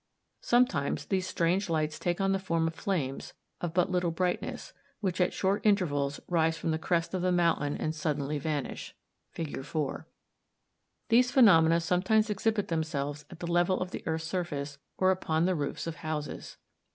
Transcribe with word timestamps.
Sometimes, 0.41 1.05
these 1.05 1.27
strange 1.27 1.69
lights 1.69 1.99
take 1.99 2.19
on 2.19 2.31
the 2.31 2.39
form 2.39 2.65
of 2.65 2.73
flames 2.73 3.33
of 3.61 3.71
but 3.71 3.91
little 3.91 4.09
brightness, 4.09 4.73
which, 4.99 5.21
at 5.21 5.31
short 5.31 5.63
intervals, 5.63 6.19
rise 6.27 6.57
from 6.57 6.71
the 6.71 6.79
crest 6.79 7.13
of 7.13 7.21
the 7.21 7.31
mountain 7.31 7.77
and 7.77 7.93
suddenly 7.93 8.39
vanish 8.39 8.95
(Fig. 9.29 9.63
4). 9.63 10.07
These 11.09 11.29
phenomena 11.29 11.79
sometimes 11.81 12.31
exhibit 12.31 12.67
themselves 12.69 13.25
at 13.29 13.41
the 13.41 13.51
level 13.51 13.79
of 13.79 13.91
the 13.91 14.01
earth's 14.07 14.25
surface, 14.25 14.79
or 14.97 15.11
upon 15.11 15.45
the 15.45 15.53
roofs 15.53 15.85
of 15.85 15.97
houses. 15.97 16.57